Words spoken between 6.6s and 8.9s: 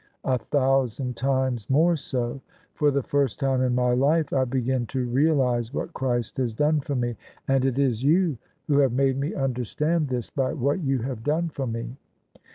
for me: and it is you who